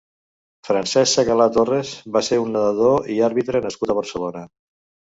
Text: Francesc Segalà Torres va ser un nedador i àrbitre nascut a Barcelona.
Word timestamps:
Francesc 0.69 1.11
Segalà 1.19 1.47
Torres 1.59 1.93
va 2.17 2.25
ser 2.31 2.41
un 2.47 2.51
nedador 2.57 3.15
i 3.19 3.21
àrbitre 3.31 3.65
nascut 3.71 3.97
a 3.99 4.03
Barcelona. 4.03 4.47